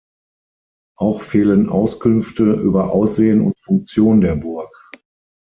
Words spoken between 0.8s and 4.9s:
Auch fehlen Auskünfte über Aussehen und Funktion der Burg.